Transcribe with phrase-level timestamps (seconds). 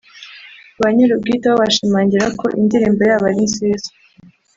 [0.79, 3.89] Ba nyir’ubwite bo bashimangira ko indirimbo yabo ari nziza